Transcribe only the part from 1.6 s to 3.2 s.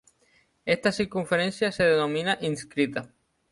se denomina inscrita.